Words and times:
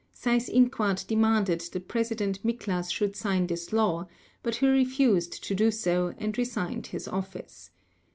Seyss 0.15 0.49
Inquart 0.49 1.05
demanded 1.07 1.61
that 1.61 1.87
President 1.87 2.43
Miklas 2.43 2.89
should 2.91 3.15
sign 3.15 3.45
this 3.45 3.71
law, 3.71 4.07
but 4.41 4.55
he 4.55 4.65
refused 4.67 5.43
to 5.43 5.53
do 5.53 5.69
so, 5.69 6.15
and 6.17 6.35
resigned 6.35 6.87
his 6.87 7.07
office. 7.07 7.69